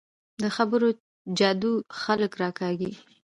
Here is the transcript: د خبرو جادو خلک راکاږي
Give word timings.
د 0.41 0.43
خبرو 0.55 0.89
جادو 1.39 1.73
خلک 2.01 2.31
راکاږي 2.41 2.91